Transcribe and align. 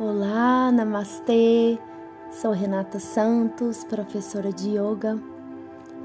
Olá, 0.00 0.70
namastê. 0.70 1.76
Sou 2.30 2.52
Renata 2.52 3.00
Santos, 3.00 3.82
professora 3.82 4.52
de 4.52 4.78
yoga, 4.78 5.18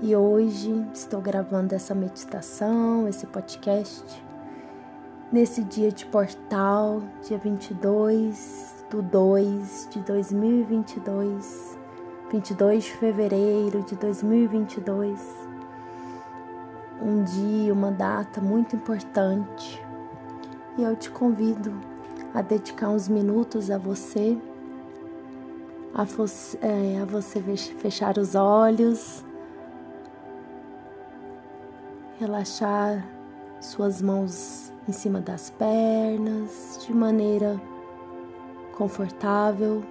e 0.01 0.15
hoje 0.15 0.83
estou 0.91 1.21
gravando 1.21 1.75
essa 1.75 1.93
meditação, 1.93 3.07
esse 3.07 3.27
podcast, 3.27 4.03
nesse 5.31 5.63
dia 5.63 5.91
de 5.91 6.07
portal, 6.07 7.03
dia 7.21 7.37
22 7.37 8.83
do 8.89 9.03
2 9.03 9.89
de 9.91 9.99
2022, 9.99 11.77
22 12.31 12.83
de 12.85 12.93
fevereiro 12.93 13.83
de 13.83 13.95
2022. 13.95 15.21
Um 16.99 17.23
dia, 17.23 17.71
uma 17.71 17.91
data 17.91 18.41
muito 18.41 18.75
importante, 18.75 19.79
e 20.79 20.81
eu 20.81 20.95
te 20.95 21.11
convido 21.11 21.92
a 22.33 22.41
dedicar 22.41 22.89
uns 22.89 23.07
minutos 23.07 23.69
a 23.69 23.77
você, 23.77 24.37
a 25.93 26.03
é, 26.61 26.99
a 26.99 27.05
você 27.05 27.39
fechar 27.41 28.17
os 28.17 28.33
olhos, 28.33 29.23
relaxar 32.19 33.07
suas 33.61 34.01
mãos 34.01 34.73
em 34.87 34.91
cima 34.91 35.21
das 35.21 35.49
pernas 35.51 36.79
de 36.85 36.93
maneira 36.93 37.61
confortável. 38.75 39.83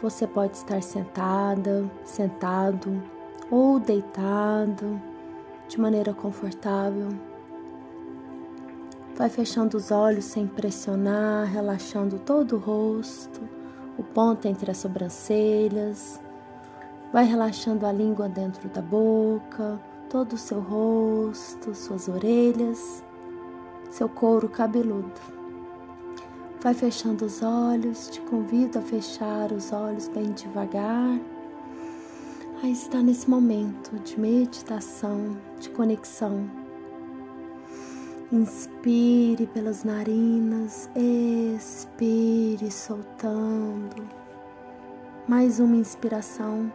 Você 0.00 0.26
pode 0.26 0.56
estar 0.56 0.82
sentada, 0.82 1.90
sentado 2.04 3.02
ou 3.50 3.80
deitado 3.80 5.00
de 5.68 5.80
maneira 5.80 6.14
confortável. 6.14 7.08
Vai 9.16 9.30
fechando 9.30 9.78
os 9.78 9.90
olhos 9.90 10.26
sem 10.26 10.46
pressionar, 10.46 11.46
relaxando 11.46 12.18
todo 12.18 12.56
o 12.56 12.58
rosto, 12.58 13.40
o 13.96 14.02
ponto 14.02 14.46
entre 14.46 14.70
as 14.70 14.76
sobrancelhas. 14.76 16.20
Vai 17.14 17.24
relaxando 17.24 17.86
a 17.86 17.92
língua 17.92 18.28
dentro 18.28 18.68
da 18.68 18.82
boca, 18.82 19.80
todo 20.10 20.34
o 20.34 20.38
seu 20.38 20.60
rosto, 20.60 21.74
suas 21.74 22.08
orelhas, 22.08 23.02
seu 23.90 24.06
couro 24.06 24.50
cabeludo. 24.50 25.18
Vai 26.60 26.74
fechando 26.74 27.24
os 27.24 27.42
olhos, 27.42 28.10
te 28.10 28.20
convido 28.20 28.78
a 28.78 28.82
fechar 28.82 29.50
os 29.50 29.72
olhos 29.72 30.08
bem 30.08 30.30
devagar. 30.32 31.18
Aí 32.62 32.72
está 32.72 33.00
nesse 33.00 33.30
momento 33.30 33.98
de 34.00 34.20
meditação, 34.20 35.38
de 35.58 35.70
conexão 35.70 36.65
Inspire 38.32 39.46
pelas 39.54 39.84
narinas, 39.84 40.90
expire 40.96 42.72
soltando. 42.72 44.02
Mais 45.28 45.60
uma 45.60 45.76
inspiração. 45.76 46.72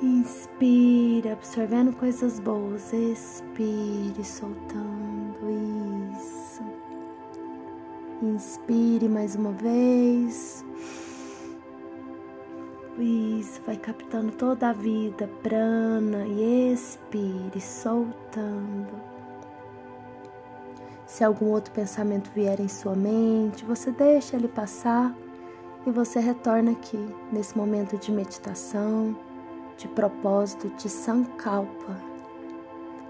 Inspire, 0.00 1.28
absorvendo 1.28 1.94
coisas 1.96 2.40
boas. 2.40 2.90
Expire, 2.94 4.24
soltando. 4.24 5.36
Isso. 6.16 6.62
Inspire 8.22 9.06
mais 9.10 9.36
uma 9.36 9.52
vez. 9.52 10.64
Isso, 12.98 13.60
vai 13.66 13.76
captando 13.76 14.32
toda 14.32 14.70
a 14.70 14.72
vida 14.72 15.28
prana 15.42 16.24
e 16.26 16.72
expire, 16.72 17.60
soltando. 17.60 19.13
Se 21.14 21.22
algum 21.22 21.52
outro 21.52 21.72
pensamento 21.72 22.28
vier 22.34 22.60
em 22.60 22.66
sua 22.66 22.96
mente, 22.96 23.64
você 23.64 23.92
deixa 23.92 24.34
ele 24.34 24.48
passar 24.48 25.14
e 25.86 25.90
você 25.92 26.18
retorna 26.18 26.72
aqui, 26.72 26.98
nesse 27.30 27.56
momento 27.56 27.96
de 27.96 28.10
meditação, 28.10 29.16
de 29.78 29.86
propósito, 29.86 30.68
de 30.70 30.88
sankalpa. 30.88 31.96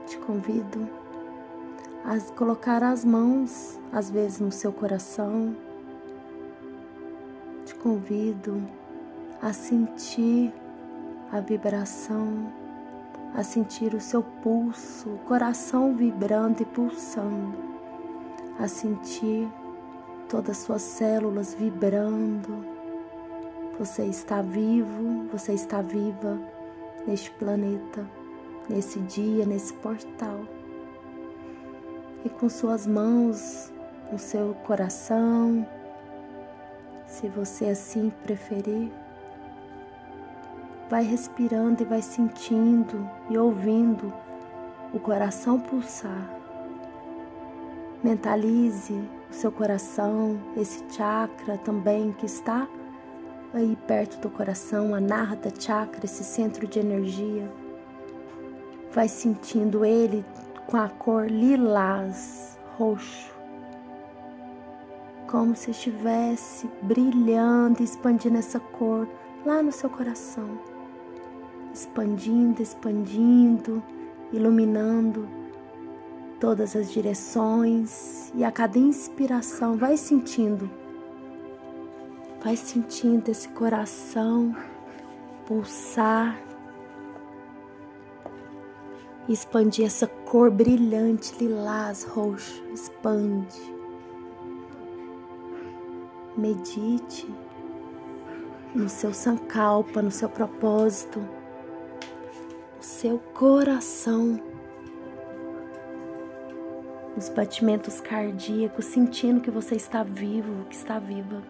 Te 0.06 0.18
convido 0.18 0.86
a 2.04 2.20
colocar 2.34 2.82
as 2.82 3.06
mãos, 3.06 3.80
às 3.90 4.10
vezes, 4.10 4.38
no 4.38 4.52
seu 4.52 4.70
coração. 4.70 5.56
Te 7.64 7.74
convido 7.76 8.62
a 9.40 9.50
sentir 9.54 10.52
a 11.32 11.40
vibração, 11.40 12.52
a 13.34 13.42
sentir 13.42 13.94
o 13.94 14.00
seu 14.00 14.22
pulso, 14.22 15.08
o 15.08 15.18
coração 15.20 15.94
vibrando 15.94 16.60
e 16.60 16.66
pulsando 16.66 17.73
a 18.58 18.68
sentir 18.68 19.48
todas 20.28 20.50
as 20.50 20.58
suas 20.58 20.82
células 20.82 21.54
vibrando. 21.54 22.64
Você 23.78 24.04
está 24.04 24.40
vivo, 24.40 25.26
você 25.32 25.52
está 25.52 25.82
viva 25.82 26.38
neste 27.06 27.30
planeta, 27.32 28.06
nesse 28.68 29.00
dia, 29.00 29.44
nesse 29.44 29.72
portal. 29.74 30.40
E 32.24 32.28
com 32.28 32.48
suas 32.48 32.86
mãos, 32.86 33.72
no 34.10 34.18
seu 34.18 34.54
coração, 34.66 35.66
se 37.06 37.28
você 37.28 37.66
assim 37.66 38.10
preferir, 38.22 38.90
vai 40.88 41.02
respirando 41.02 41.82
e 41.82 41.86
vai 41.86 42.00
sentindo 42.00 43.08
e 43.28 43.36
ouvindo 43.36 44.12
o 44.92 45.00
coração 45.00 45.58
pulsar 45.58 46.43
Mentalize 48.04 48.92
o 49.30 49.32
seu 49.32 49.50
coração, 49.50 50.38
esse 50.58 50.84
chakra 50.90 51.56
também 51.56 52.12
que 52.12 52.26
está 52.26 52.68
aí 53.54 53.74
perto 53.86 54.20
do 54.20 54.28
coração, 54.28 54.94
a 54.94 55.00
Narda 55.00 55.50
Chakra, 55.58 56.04
esse 56.04 56.22
centro 56.22 56.66
de 56.66 56.78
energia. 56.78 57.50
Vai 58.92 59.08
sentindo 59.08 59.86
ele 59.86 60.22
com 60.66 60.76
a 60.76 60.86
cor 60.86 61.30
lilás, 61.30 62.58
roxo, 62.76 63.32
como 65.26 65.56
se 65.56 65.70
estivesse 65.70 66.68
brilhando, 66.82 67.82
expandindo 67.82 68.36
essa 68.36 68.60
cor 68.60 69.08
lá 69.46 69.62
no 69.62 69.72
seu 69.72 69.88
coração, 69.88 70.60
expandindo, 71.72 72.60
expandindo, 72.60 73.82
iluminando 74.30 75.26
todas 76.44 76.76
as 76.76 76.92
direções 76.92 78.30
e 78.34 78.44
a 78.44 78.52
cada 78.52 78.78
inspiração 78.78 79.78
vai 79.78 79.96
sentindo, 79.96 80.68
vai 82.44 82.54
sentindo 82.54 83.30
esse 83.30 83.48
coração 83.48 84.54
pulsar, 85.46 86.38
expandir 89.26 89.86
essa 89.86 90.06
cor 90.06 90.50
brilhante, 90.50 91.34
lilás, 91.42 92.04
roxo, 92.04 92.62
expande. 92.74 93.72
Medite 96.36 97.26
no 98.74 98.90
seu 98.90 99.14
sankalpa, 99.14 100.02
no 100.02 100.10
seu 100.10 100.28
propósito, 100.28 101.20
no 101.20 102.82
seu 102.82 103.18
coração 103.32 104.38
os 107.16 107.28
batimentos 107.28 108.00
cardíacos, 108.00 108.86
sentindo 108.86 109.40
que 109.40 109.50
você 109.50 109.76
está 109.76 110.02
vivo, 110.02 110.64
que 110.64 110.74
está 110.74 110.98
viva. 110.98 111.42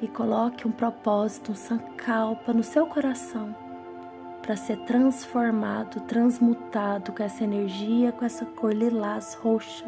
E 0.00 0.08
coloque 0.08 0.66
um 0.66 0.72
propósito, 0.72 1.52
um 1.52 1.54
sankalpa 1.54 2.52
no 2.54 2.62
seu 2.62 2.86
coração 2.86 3.54
para 4.40 4.56
ser 4.56 4.78
transformado, 4.84 6.00
transmutado 6.00 7.12
com 7.12 7.22
essa 7.22 7.44
energia, 7.44 8.10
com 8.10 8.24
essa 8.24 8.46
cor 8.46 8.72
lilás 8.72 9.34
roxa. 9.34 9.84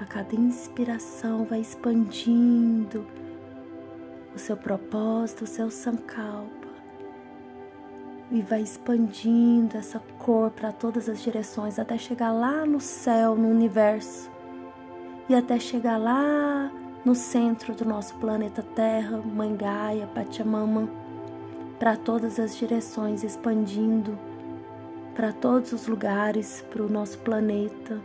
A 0.00 0.04
cada 0.04 0.34
inspiração 0.34 1.44
vai 1.44 1.60
expandindo 1.60 3.06
o 4.34 4.38
seu 4.38 4.56
propósito, 4.56 5.44
o 5.44 5.46
seu 5.46 5.70
sankalpa 5.70 6.55
e 8.30 8.42
vai 8.42 8.60
expandindo 8.60 9.76
essa 9.76 10.00
cor 10.18 10.50
para 10.50 10.72
todas 10.72 11.08
as 11.08 11.22
direções 11.22 11.78
até 11.78 11.96
chegar 11.96 12.32
lá 12.32 12.66
no 12.66 12.80
céu, 12.80 13.36
no 13.36 13.48
universo 13.48 14.30
e 15.28 15.34
até 15.34 15.58
chegar 15.58 15.96
lá 15.96 16.70
no 17.04 17.14
centro 17.14 17.74
do 17.74 17.84
nosso 17.84 18.14
planeta 18.16 18.62
Terra, 18.62 19.18
Mãe 19.18 19.56
Gaia, 19.56 20.08
Pachamama, 20.08 20.88
para 21.78 21.96
todas 21.96 22.40
as 22.40 22.56
direções, 22.56 23.22
expandindo 23.22 24.18
para 25.14 25.32
todos 25.32 25.72
os 25.72 25.86
lugares, 25.86 26.64
para 26.70 26.82
o 26.82 26.90
nosso 26.90 27.18
planeta. 27.20 28.00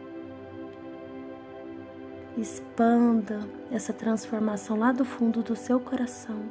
Expanda 2.38 3.40
essa 3.72 3.92
transformação 3.92 4.78
lá 4.78 4.92
do 4.92 5.04
fundo 5.04 5.44
do 5.44 5.56
seu 5.56 5.80
coração, 5.80 6.44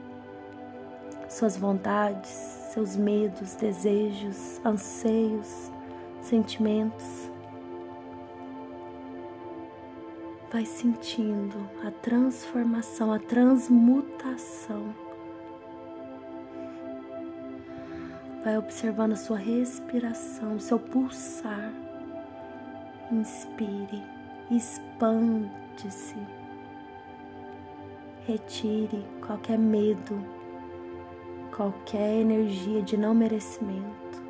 suas 1.31 1.57
vontades, 1.57 2.29
seus 2.75 2.95
medos, 2.97 3.55
desejos, 3.55 4.61
anseios, 4.63 5.73
sentimentos. 6.21 7.31
vai 10.51 10.67
sentindo 10.67 11.71
a 11.87 11.91
transformação, 11.91 13.13
a 13.13 13.19
transmutação. 13.19 14.93
Vai 18.43 18.59
observando 18.59 19.13
a 19.13 19.17
sua 19.17 19.39
respiração, 19.39 20.59
seu 20.59 20.79
pulsar. 20.79 21.73
Inspire, 23.13 24.03
expande-se. 24.51 26.17
Retire 28.27 29.05
qualquer 29.25 29.59
medo, 29.59 30.21
qualquer 31.55 32.21
energia 32.21 32.83
de 32.83 32.97
não 32.97 33.15
merecimento. 33.15 34.23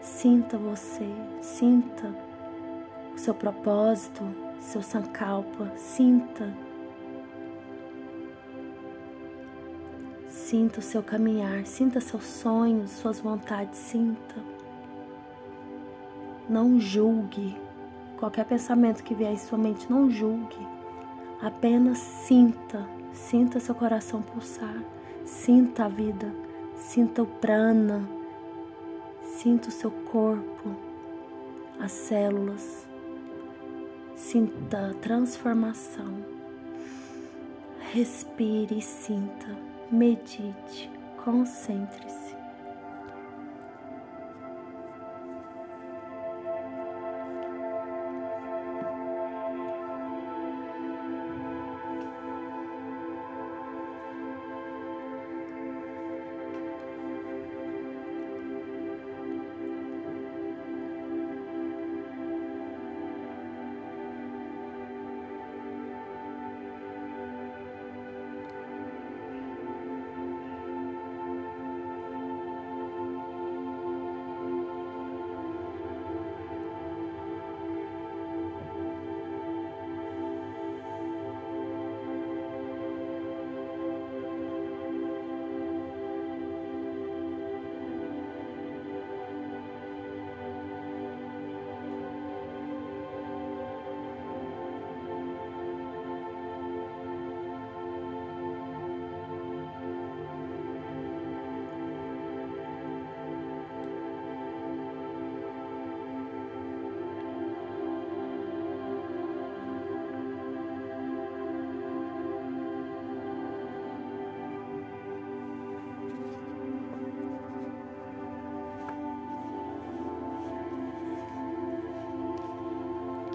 Sinta 0.00 0.56
você, 0.56 1.06
sinta 1.40 2.14
o 3.14 3.18
seu 3.18 3.34
propósito, 3.34 4.22
seu 4.58 4.82
sankalpa, 4.82 5.72
sinta. 5.76 6.52
Sinta 10.28 10.80
o 10.80 10.82
seu 10.82 11.02
caminhar, 11.02 11.64
sinta 11.64 12.00
seus 12.00 12.24
sonhos, 12.24 12.90
suas 12.90 13.20
vontades, 13.20 13.78
sinta. 13.78 14.36
Não 16.48 16.80
julgue 16.80 17.56
qualquer 18.18 18.44
pensamento 18.44 19.02
que 19.02 19.14
vier 19.14 19.32
em 19.32 19.38
sua 19.38 19.56
mente, 19.56 19.90
não 19.90 20.10
julgue. 20.10 20.66
Apenas 21.40 21.98
sinta, 21.98 22.86
sinta 23.12 23.60
seu 23.60 23.74
coração 23.74 24.20
pulsar, 24.20 24.76
sinta 25.24 25.84
a 25.84 25.88
vida, 25.88 26.32
sinta 26.76 27.22
o 27.22 27.26
prana, 27.26 28.08
sinta 29.36 29.68
o 29.68 29.72
seu 29.72 29.90
corpo, 29.90 30.74
as 31.78 31.92
células. 31.92 32.86
Sinta 34.14 34.90
a 34.90 34.94
transformação. 34.94 36.14
Respire 37.92 38.78
e 38.78 38.82
sinta. 38.82 39.48
Medite. 39.90 40.90
Concentre-se. 41.24 42.29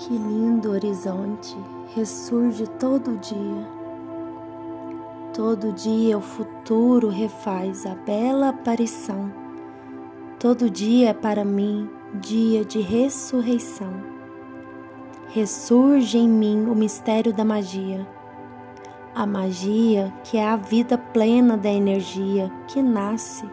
Que 0.05 0.15
lindo 0.15 0.69
horizonte 0.69 1.57
ressurge 1.95 2.67
todo 2.77 3.17
dia. 3.17 3.67
Todo 5.33 5.71
dia 5.71 6.15
o 6.15 6.21
futuro 6.21 7.09
refaz 7.09 7.87
a 7.87 7.95
bela 7.95 8.49
aparição. 8.49 9.33
Todo 10.39 10.69
dia 10.69 11.09
é 11.09 11.13
para 11.13 11.43
mim 11.43 11.89
dia 12.21 12.63
de 12.63 12.81
ressurreição. 12.81 13.91
Ressurge 15.29 16.19
em 16.19 16.29
mim 16.29 16.67
o 16.67 16.75
mistério 16.75 17.33
da 17.33 17.43
magia. 17.43 18.07
A 19.15 19.25
magia 19.25 20.13
que 20.23 20.37
é 20.37 20.47
a 20.47 20.55
vida 20.55 20.99
plena 20.99 21.57
da 21.57 21.71
energia 21.71 22.51
que 22.67 22.79
nasce, 22.79 23.49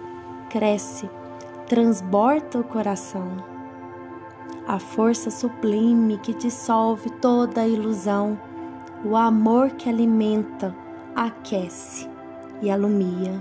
cresce, 0.50 1.08
transborda 1.66 2.60
o 2.60 2.64
coração 2.64 3.51
a 4.67 4.79
força 4.79 5.31
sublime 5.31 6.19
que 6.19 6.35
dissolve 6.35 7.11
toda 7.11 7.62
a 7.62 7.69
ilusão, 7.69 8.38
o 9.05 9.17
amor 9.17 9.70
que 9.70 9.88
alimenta, 9.88 10.75
aquece 11.14 12.09
e 12.61 12.70
alumia. 12.70 13.41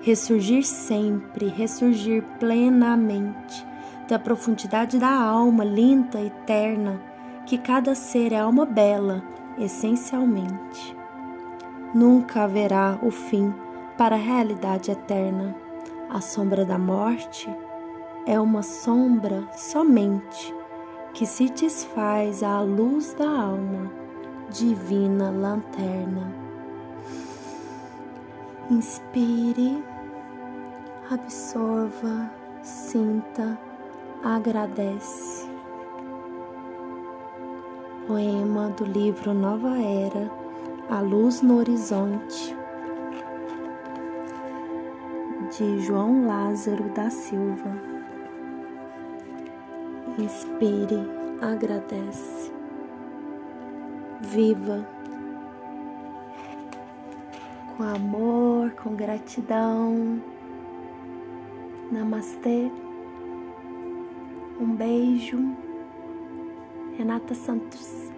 Ressurgir 0.00 0.64
sempre, 0.64 1.48
ressurgir 1.48 2.22
plenamente 2.38 3.66
da 4.06 4.18
profundidade 4.18 4.98
da 4.98 5.10
alma 5.10 5.64
linda 5.64 6.20
e 6.20 6.26
eterna, 6.26 7.00
que 7.46 7.56
cada 7.56 7.94
ser 7.94 8.32
é 8.32 8.38
alma 8.38 8.66
bela, 8.66 9.22
essencialmente. 9.58 10.94
Nunca 11.94 12.42
haverá 12.42 12.98
o 13.02 13.10
fim 13.10 13.54
para 13.96 14.16
a 14.16 14.18
realidade 14.18 14.90
eterna. 14.90 15.54
A 16.10 16.20
sombra 16.20 16.64
da 16.64 16.78
morte 16.78 17.48
é 18.26 18.40
uma 18.40 18.62
sombra 18.62 19.46
somente 19.52 20.54
que 21.12 21.26
se 21.26 21.48
desfaz 21.50 22.42
à 22.42 22.60
luz 22.60 23.12
da 23.14 23.28
alma, 23.28 23.90
divina 24.50 25.30
lanterna. 25.30 26.32
Inspire, 28.70 29.84
absorva, 31.10 32.30
sinta, 32.62 33.58
agradece. 34.24 35.46
Poema 38.06 38.70
do 38.70 38.84
livro 38.84 39.34
Nova 39.34 39.78
Era, 39.78 40.30
A 40.90 41.00
Luz 41.00 41.42
no 41.42 41.58
Horizonte, 41.58 42.56
de 45.56 45.80
João 45.80 46.26
Lázaro 46.26 46.84
da 46.90 47.08
Silva. 47.10 47.93
Inspire, 50.18 51.00
agradece. 51.40 52.52
Viva 54.20 54.86
com 57.76 57.82
amor, 57.82 58.70
com 58.72 58.94
gratidão. 58.94 60.22
Namastê. 61.90 62.70
Um 64.60 64.74
beijo. 64.74 65.38
Renata 66.96 67.34
Santos. 67.34 68.13